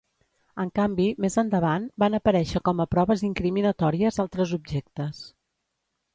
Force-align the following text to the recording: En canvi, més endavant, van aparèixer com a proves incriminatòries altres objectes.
En 0.61 0.69
canvi, 0.77 1.03
més 1.25 1.35
endavant, 1.41 1.85
van 2.05 2.19
aparèixer 2.19 2.63
com 2.71 2.81
a 2.81 2.87
proves 2.95 3.25
incriminatòries 3.29 4.19
altres 4.27 4.57
objectes. 4.61 5.23